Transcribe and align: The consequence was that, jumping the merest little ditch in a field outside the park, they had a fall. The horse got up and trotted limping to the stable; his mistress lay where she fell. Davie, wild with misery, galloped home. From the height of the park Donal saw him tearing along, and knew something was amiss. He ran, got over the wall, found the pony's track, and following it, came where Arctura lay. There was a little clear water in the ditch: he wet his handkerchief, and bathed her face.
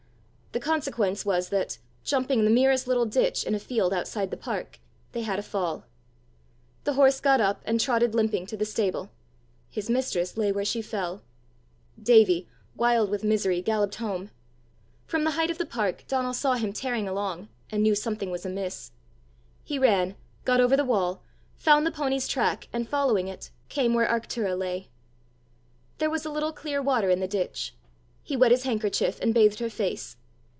The 0.53 0.59
consequence 0.59 1.25
was 1.25 1.47
that, 1.47 1.77
jumping 2.03 2.43
the 2.43 2.49
merest 2.51 2.85
little 2.85 3.05
ditch 3.05 3.45
in 3.45 3.55
a 3.55 3.57
field 3.59 3.93
outside 3.93 4.31
the 4.31 4.35
park, 4.37 4.79
they 5.13 5.21
had 5.21 5.39
a 5.39 5.43
fall. 5.43 5.85
The 6.83 6.91
horse 6.95 7.21
got 7.21 7.39
up 7.39 7.61
and 7.63 7.79
trotted 7.79 8.13
limping 8.13 8.47
to 8.47 8.57
the 8.57 8.65
stable; 8.65 9.11
his 9.69 9.89
mistress 9.89 10.35
lay 10.35 10.51
where 10.51 10.65
she 10.65 10.81
fell. 10.81 11.21
Davie, 12.03 12.49
wild 12.75 13.09
with 13.09 13.23
misery, 13.23 13.61
galloped 13.61 13.95
home. 13.95 14.29
From 15.05 15.23
the 15.23 15.31
height 15.39 15.49
of 15.49 15.57
the 15.57 15.65
park 15.65 16.03
Donal 16.09 16.33
saw 16.33 16.55
him 16.55 16.73
tearing 16.73 17.07
along, 17.07 17.47
and 17.71 17.81
knew 17.81 17.95
something 17.95 18.29
was 18.29 18.45
amiss. 18.45 18.91
He 19.63 19.79
ran, 19.79 20.17
got 20.43 20.59
over 20.59 20.75
the 20.75 20.83
wall, 20.83 21.23
found 21.55 21.85
the 21.85 21.91
pony's 21.91 22.27
track, 22.27 22.67
and 22.73 22.89
following 22.89 23.29
it, 23.29 23.51
came 23.69 23.93
where 23.93 24.05
Arctura 24.09 24.59
lay. 24.59 24.89
There 25.99 26.09
was 26.09 26.25
a 26.25 26.29
little 26.29 26.51
clear 26.51 26.81
water 26.81 27.09
in 27.09 27.21
the 27.21 27.25
ditch: 27.29 27.73
he 28.21 28.35
wet 28.35 28.51
his 28.51 28.63
handkerchief, 28.63 29.17
and 29.21 29.33
bathed 29.33 29.59
her 29.59 29.69
face. 29.69 30.17